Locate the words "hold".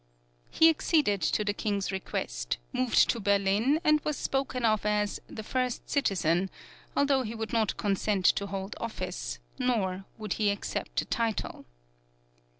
8.47-8.75